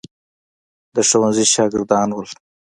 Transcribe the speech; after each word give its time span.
د 0.95 0.97
ښوونځي 1.09 1.45
شاګردان 1.53 2.09
ول. 2.13 2.29